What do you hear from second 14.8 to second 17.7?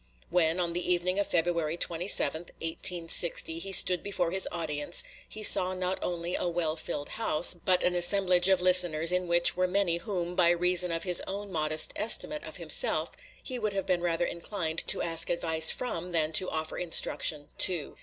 to ask advice from than to offer instruction